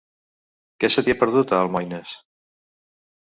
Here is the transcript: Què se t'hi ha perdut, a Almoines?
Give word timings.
Què 0.83 0.89
se 0.93 1.03
t'hi 1.07 1.13
ha 1.15 1.19
perdut, 1.19 1.53
a 1.53 1.59
Almoines? 1.65 2.17